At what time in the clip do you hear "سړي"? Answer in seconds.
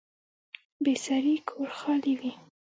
1.05-1.35